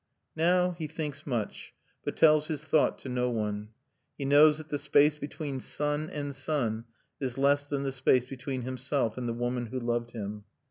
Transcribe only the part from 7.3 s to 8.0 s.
less than the